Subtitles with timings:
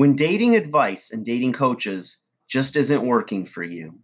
[0.00, 3.98] when dating advice and dating coaches just isn't working for you.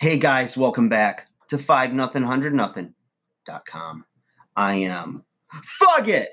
[0.00, 4.06] Hey guys, welcome back to 5 nothing 100 nothing.com.
[4.56, 5.22] I am
[5.62, 6.30] Fuck it.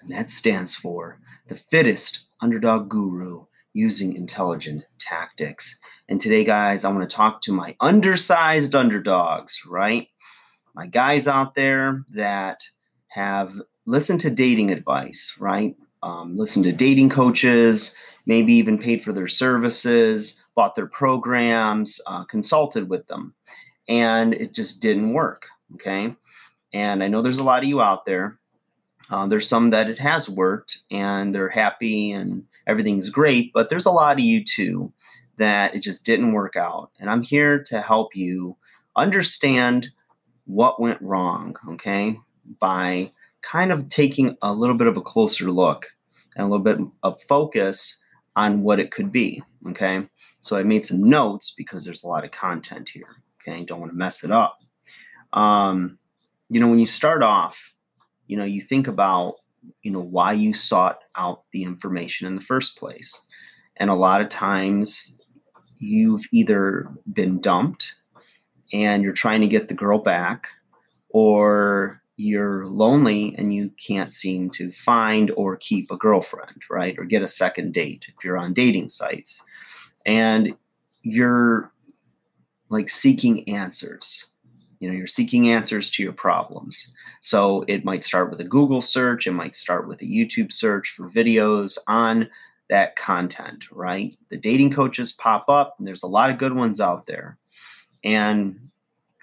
[0.00, 5.78] And that stands for the fittest underdog guru using intelligent tactics.
[6.10, 10.08] And today, guys, I want to talk to my undersized underdogs, right?
[10.74, 12.62] My guys out there that
[13.08, 15.76] have listened to dating advice, right?
[16.02, 22.24] Um, listened to dating coaches, maybe even paid for their services, bought their programs, uh,
[22.24, 23.34] consulted with them,
[23.86, 25.46] and it just didn't work.
[25.74, 26.14] Okay.
[26.72, 28.38] And I know there's a lot of you out there.
[29.10, 33.86] Uh, there's some that it has worked and they're happy and everything's great, but there's
[33.86, 34.92] a lot of you too
[35.38, 36.90] that it just didn't work out.
[37.00, 38.56] And I'm here to help you
[38.96, 39.88] understand
[40.44, 42.18] what went wrong, okay,
[42.60, 43.10] by
[43.42, 45.86] kind of taking a little bit of a closer look
[46.36, 48.00] and a little bit of focus
[48.36, 50.08] on what it could be, okay?
[50.40, 53.64] So I made some notes because there's a lot of content here, okay?
[53.64, 54.58] Don't want to mess it up.
[55.32, 55.98] Um,
[56.48, 57.74] you know, when you start off,
[58.26, 59.34] you know, you think about,
[59.82, 63.20] you know, why you sought out the information in the first place.
[63.76, 65.17] And a lot of times
[65.78, 67.94] you've either been dumped
[68.72, 70.48] and you're trying to get the girl back,
[71.10, 76.98] or you're lonely and you can't seem to find or keep a girlfriend, right?
[76.98, 79.40] Or get a second date if you're on dating sites.
[80.04, 80.54] And
[81.02, 81.72] you're
[82.70, 84.26] like seeking answers
[84.80, 86.88] you know you're seeking answers to your problems
[87.20, 90.90] so it might start with a google search it might start with a youtube search
[90.90, 92.28] for videos on
[92.68, 94.16] that content right?
[94.30, 97.38] The dating coaches pop up and there's a lot of good ones out there.
[98.04, 98.68] And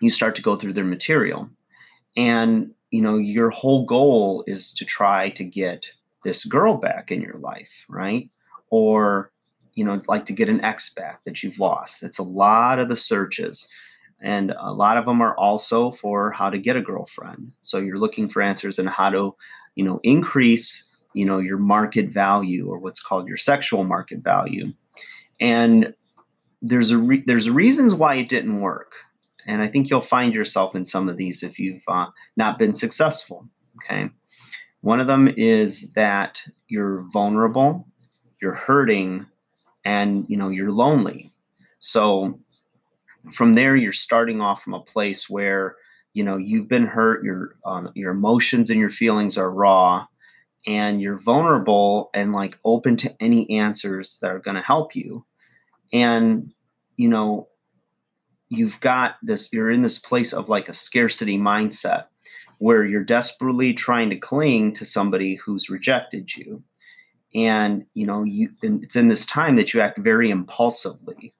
[0.01, 1.49] you start to go through their material.
[2.17, 5.91] And you know your whole goal is to try to get
[6.23, 8.29] this girl back in your life right?
[8.69, 9.31] Or
[9.73, 12.03] you know like to get an ex back that you've lost.
[12.03, 13.67] It's a lot of the searches.
[14.21, 17.51] And a lot of them are also for how to get a girlfriend.
[17.61, 19.35] So you're looking for answers on how to
[19.75, 20.84] you know increase
[21.15, 24.73] you know your market value or what's called your sexual market value.
[25.39, 25.93] And
[26.61, 28.93] there's a re- there's reasons why it didn't work.
[29.47, 32.73] And i think you'll find yourself in some of these if you've uh, not been
[32.73, 34.09] successful okay?
[34.81, 37.85] One of them is that you're vulnerable
[38.41, 39.25] you're hurting
[39.85, 41.33] and you know you're lonely.
[41.79, 42.39] So
[43.31, 45.77] from there you're starting off from a place where
[46.13, 50.05] you know you've been hurt your um, your emotions and your feelings are raw
[50.67, 55.25] and you're vulnerable and like open to any answers that are going to help you.
[55.93, 56.51] And
[56.97, 57.47] you know
[58.49, 62.05] you've got this you're in this place of like a scarcity mindset
[62.57, 66.63] where you're desperately trying to cling to somebody who's rejected you.
[67.33, 71.33] And you know you it's in this time that you act very impulsively.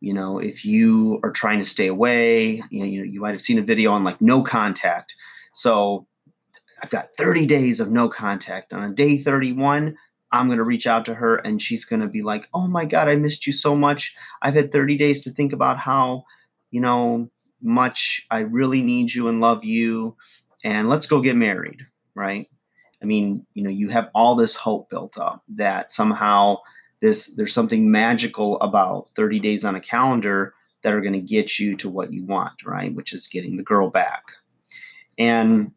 [0.00, 3.40] You know if you are trying to stay away you know, you, you might have
[3.40, 5.14] seen a video on like no contact.
[5.52, 6.06] So
[6.84, 9.96] i've got 30 days of no contact on day 31
[10.32, 12.84] i'm going to reach out to her and she's going to be like oh my
[12.84, 16.24] god i missed you so much i've had 30 days to think about how
[16.70, 17.28] you know
[17.62, 20.16] much i really need you and love you
[20.64, 22.48] and let's go get married right
[23.02, 26.56] i mean you know you have all this hope built up that somehow
[27.00, 31.58] this there's something magical about 30 days on a calendar that are going to get
[31.58, 32.94] you to what you want, right?
[32.94, 34.22] Which is getting the girl back.
[35.18, 35.72] And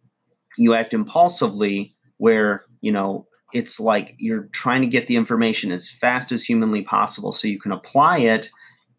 [0.57, 5.90] you act impulsively where, you know, it's like you're trying to get the information as
[5.90, 8.50] fast as humanly possible so you can apply it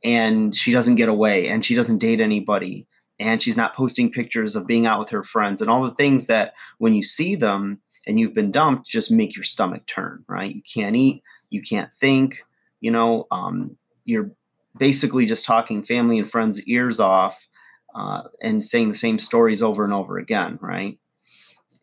[0.04, 2.86] and she doesn't get away and she doesn't date anybody
[3.20, 6.26] and she's not posting pictures of being out with her friends and all the things
[6.26, 10.54] that when you see them and you've been dumped just make your stomach turn right?
[10.54, 12.42] You can't eat you can't think
[12.80, 14.30] you know um, you're
[14.78, 17.46] basically just talking family and friends ears off
[17.94, 20.98] uh, and saying the same stories over and over again right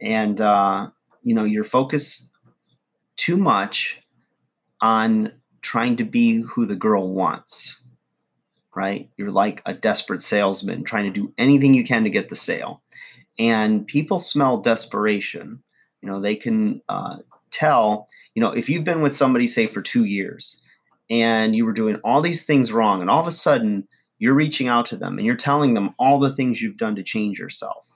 [0.01, 0.89] and uh,
[1.24, 2.31] you know you're focused
[3.15, 4.01] too much
[4.81, 5.31] on
[5.62, 7.81] trying to be who the girl wants
[8.75, 9.09] right?
[9.18, 12.83] You're like a desperate salesman trying to do anything you can to get the sale.
[13.39, 15.63] And people smell desperation.
[16.01, 17.18] You know they can uh,
[17.51, 20.62] tell, you know, if you've been with somebody, say, for two years
[21.09, 23.88] and you were doing all these things wrong, and all of a sudden
[24.19, 27.03] you're reaching out to them and you're telling them all the things you've done to
[27.03, 27.94] change yourself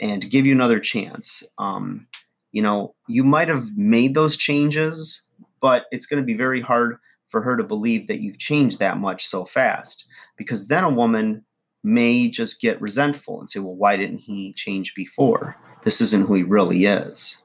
[0.00, 1.44] and give you another chance.
[1.58, 2.06] Um,
[2.52, 5.22] you know, you might have made those changes,
[5.60, 6.96] but it's going to be very hard
[7.28, 10.04] for her to believe that you've changed that much so fast
[10.36, 11.44] because then a woman
[11.84, 15.56] may just get resentful and say, well, why didn't he change before?
[15.82, 17.40] This isn't who he really is.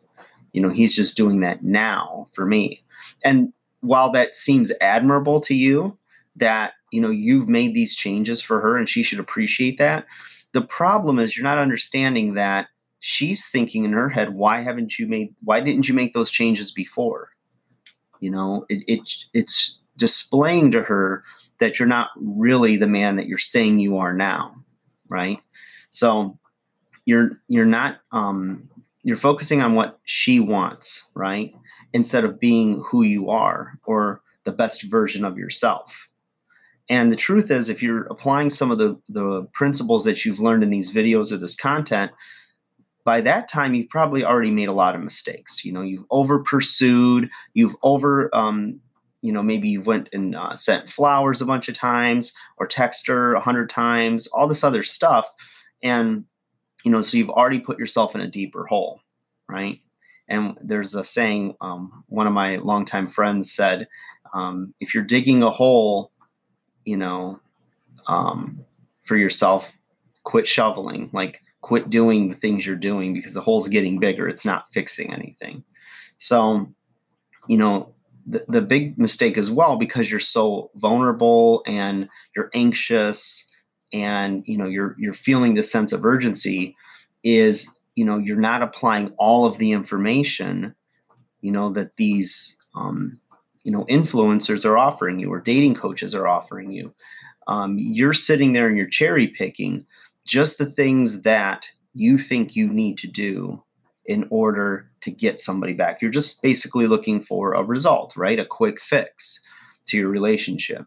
[0.54, 2.84] You know, he's just doing that now for me.
[3.24, 5.98] And while that seems admirable to you,
[6.38, 10.06] that, you know, you've made these changes for her and she should appreciate that.
[10.56, 12.68] The problem is you're not understanding that
[13.02, 16.72] she's thinking in her head, why haven't you made, why didn't you make those changes
[16.72, 17.32] before?
[18.22, 19.02] You know, it, it
[19.34, 21.26] it's displaying to her
[21.60, 24.56] that you're not really the man that you're saying you are now,
[25.10, 25.40] right?
[25.90, 26.40] So
[27.04, 28.70] you're you're not um,
[29.04, 31.54] you're focusing on what she wants, right?
[31.92, 36.08] Instead of being who you are or the best version of yourself.
[36.90, 40.64] And the truth is, if you're applying some of the, the principles that you've learned
[40.64, 42.12] in these videos or this content,
[43.04, 45.66] by that time you've probably already made a lot of mistakes.
[45.66, 48.82] You know, you've over pursued, you've over um,
[49.26, 53.08] you know maybe you've went and uh, sent flowers a bunch of times or text
[53.08, 55.34] her a hundred times all this other stuff
[55.82, 56.26] and
[56.84, 59.02] you know so you've already put yourself in a deeper hole
[59.50, 59.80] right
[60.28, 63.88] and there's a saying um, one of my longtime friends said
[64.36, 66.12] um, if you're digging a hole
[66.86, 67.40] you know
[68.08, 68.64] um,
[69.02, 69.74] for yourself
[70.24, 74.28] quit shoveling like quit doing the things you're doing because the hole's getting bigger.
[74.28, 75.64] It's not fixing anything.
[76.20, 76.72] So
[77.48, 77.96] you know
[78.28, 83.50] the, the big mistake as well because you're so vulnerable and you're anxious
[83.92, 86.76] and you know you're you're feeling this sense of urgency
[87.24, 90.76] is you know you're not applying all of the information
[91.42, 93.20] you know that these um,
[93.66, 96.94] you know influencers are offering you or dating coaches are offering you
[97.48, 99.86] um, you're sitting there and you're cherry picking
[100.26, 103.64] just the things that you think you need to do
[104.06, 106.02] in order to get somebody back.
[106.02, 108.40] You're just basically looking for a result, right?
[108.40, 109.40] A quick fix
[109.88, 110.86] to your relationship.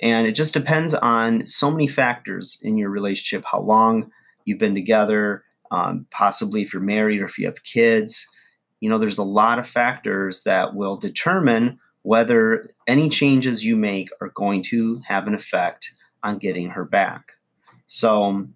[0.00, 4.10] And it just depends on so many factors in your relationship how long
[4.44, 8.26] you've been together, um, possibly if you're married or if you have kids.
[8.80, 14.08] You know, there's a lot of factors that will determine whether any changes you make
[14.20, 15.90] are going to have an effect
[16.22, 17.32] on getting her back.
[17.86, 18.46] So,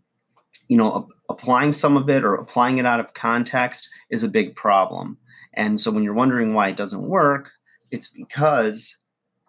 [0.69, 4.55] you know, applying some of it or applying it out of context is a big
[4.55, 5.19] problem.
[5.55, 7.51] And so when you're wondering why it doesn't work,
[7.91, 8.97] it's because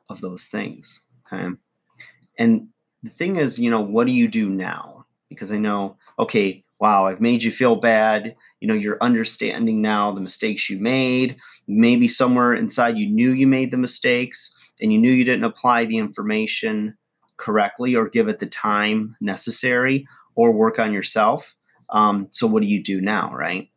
[0.09, 1.01] of those things.
[1.31, 1.55] Okay.
[2.37, 2.67] And
[3.03, 5.05] the thing is, you know, what do you do now?
[5.29, 8.35] Because I know, okay, wow, I've made you feel bad.
[8.63, 11.35] You know, you're understanding now the mistakes you made.
[11.67, 15.83] Maybe somewhere inside you knew you made the mistakes and you knew you didn't apply
[15.83, 16.97] the information
[17.35, 21.53] correctly or give it the time necessary or work on yourself.
[21.89, 23.67] Um, so what do you do now, right?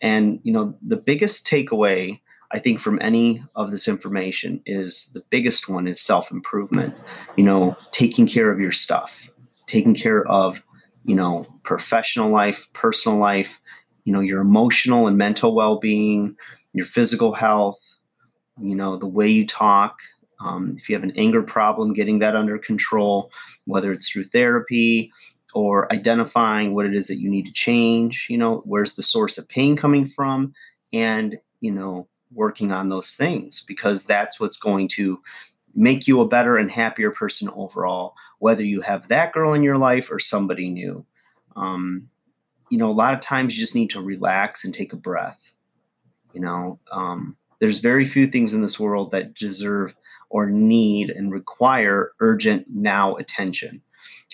[0.00, 2.20] And you know, the biggest takeaway
[2.52, 6.94] I think from any of this information is the biggest one is self improvement.
[7.34, 9.28] You know, taking care of your stuff,
[9.66, 10.62] taking care of
[11.04, 13.58] you know professional life, personal life,
[14.04, 16.36] you know your emotional and mental well being,
[16.72, 17.96] your physical health,
[18.60, 19.98] you know the way you talk.
[20.40, 23.30] Um, if you have an anger problem, getting that under control,
[23.66, 25.12] whether it's through therapy,
[25.54, 29.38] or identifying what it is that you need to change you know where's the source
[29.38, 30.52] of pain coming from
[30.92, 35.20] and you know working on those things because that's what's going to
[35.74, 39.78] make you a better and happier person overall whether you have that girl in your
[39.78, 41.04] life or somebody new
[41.56, 42.08] um,
[42.70, 45.52] you know a lot of times you just need to relax and take a breath
[46.32, 46.78] you know?
[46.90, 49.94] Um, there's very few things in this world that deserve
[50.28, 53.82] or need and require urgent now attention.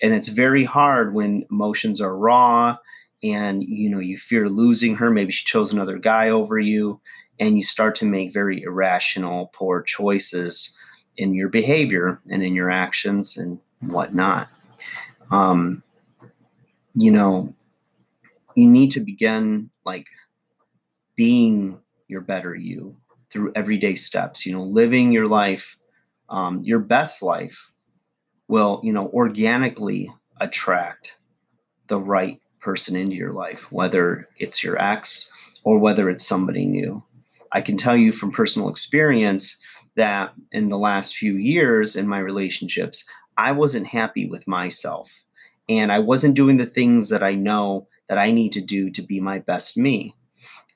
[0.02, 2.76] And it's very hard when emotions are raw
[3.22, 5.10] and you know you fear losing her.
[5.10, 7.00] Maybe she chose another guy over you
[7.40, 10.76] and you start to make very irrational poor choices
[11.16, 14.48] in your behavior and in your actions and whatnot.
[15.30, 15.82] Um,
[16.94, 17.54] you know
[18.56, 20.06] you need to begin like
[21.14, 22.96] being your better you
[23.30, 25.76] through everyday steps you know living your life
[26.28, 27.72] um, your best life
[28.48, 31.16] will, you know, organically attract
[31.88, 35.30] the right person into your life, whether it's your ex
[35.64, 37.02] or whether it's somebody new.
[37.52, 39.56] I can tell you from personal experience
[39.96, 43.04] that in the last few years in my relationships,
[43.36, 45.22] I wasn't happy with myself
[45.68, 49.02] and I wasn't doing the things that I know that I need to do to
[49.02, 50.14] be my best me.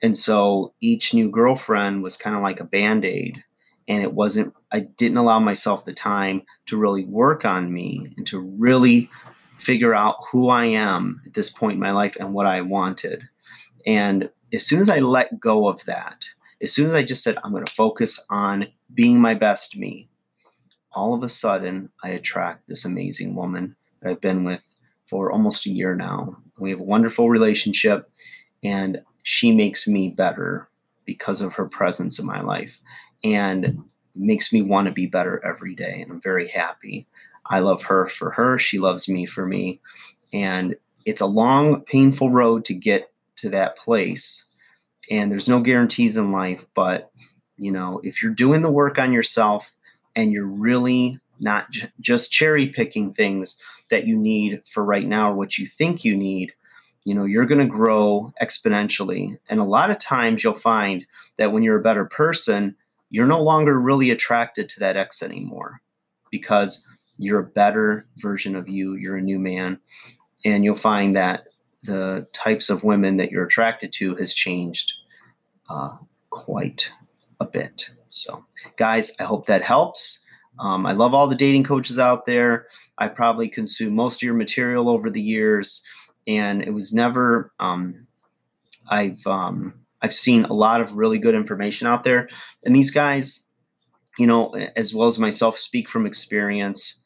[0.01, 3.43] And so each new girlfriend was kind of like a band aid
[3.87, 8.25] and it wasn't i didn't allow myself the time to really work on me and
[8.27, 9.09] to really
[9.57, 13.23] figure out who i am at this point in my life and what i wanted
[13.85, 16.25] and as soon as i let go of that
[16.61, 20.07] as soon as i just said i'm going to focus on being my best me
[20.93, 24.71] all of a sudden i attract this amazing woman that i've been with
[25.11, 26.37] for almost a year now.
[26.61, 28.07] We have a wonderful relationship,
[28.63, 30.69] and she makes me better
[31.05, 32.79] because of her presence in my life
[33.23, 33.83] and
[34.15, 36.01] makes me want to be better every day.
[36.01, 37.07] And I'm very happy.
[37.45, 39.81] I love her for her, she loves me for me.
[40.31, 40.75] And
[41.05, 44.45] it's a long, painful road to get to that place.
[45.09, 47.11] And there's no guarantees in life, but
[47.57, 49.73] you know, if you're doing the work on yourself
[50.15, 53.57] and you're really not j- just cherry picking things
[53.91, 56.53] that you need for right now or what you think you need,
[57.03, 59.37] you know, you're going to grow exponentially.
[59.49, 61.05] And a lot of times you'll find
[61.37, 62.75] that when you're a better person,
[63.09, 65.81] you're no longer really attracted to that ex anymore
[66.31, 66.83] because
[67.17, 68.95] you're a better version of you.
[68.95, 69.79] You're a new man.
[70.43, 71.45] And you'll find that
[71.83, 74.93] the types of women that you're attracted to has changed
[75.69, 75.97] uh,
[76.29, 76.89] quite
[77.39, 77.89] a bit.
[78.09, 78.45] So,
[78.77, 80.20] guys, I hope that helps.
[80.59, 82.67] Um, I love all the dating coaches out there.
[82.97, 85.81] I probably consumed most of your material over the years,
[86.27, 87.51] and it was never.
[87.59, 88.07] Um,
[88.89, 92.29] I've um, I've seen a lot of really good information out there,
[92.63, 93.47] and these guys,
[94.17, 96.97] you know, as well as myself, speak from experience.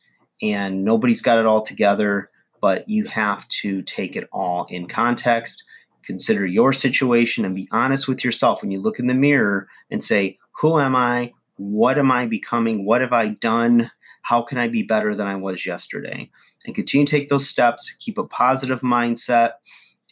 [0.41, 5.63] And nobody's got it all together, but you have to take it all in context.
[6.03, 10.03] Consider your situation and be honest with yourself when you look in the mirror and
[10.03, 11.31] say, "Who am I?
[11.57, 12.85] What am I becoming?
[12.85, 13.91] What have I done?
[14.21, 16.29] How can I be better than I was yesterday?
[16.65, 19.53] And continue to take those steps, keep a positive mindset,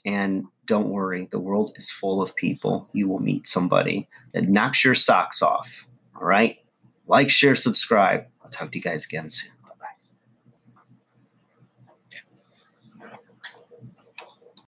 [0.05, 2.87] and don't worry, the world is full of people.
[2.93, 5.87] You will meet somebody that knocks your socks off.
[6.15, 6.57] All right?
[7.07, 8.25] Like, share, subscribe.
[8.41, 9.51] I'll talk to you guys again soon.